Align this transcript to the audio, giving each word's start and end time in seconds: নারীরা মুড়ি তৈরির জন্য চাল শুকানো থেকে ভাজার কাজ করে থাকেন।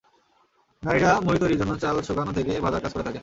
নারীরা 0.83 1.11
মুড়ি 1.25 1.39
তৈরির 1.39 1.59
জন্য 1.61 1.73
চাল 1.77 1.95
শুকানো 2.01 2.31
থেকে 2.33 2.51
ভাজার 2.59 2.81
কাজ 2.83 2.91
করে 2.93 3.03
থাকেন। 3.03 3.19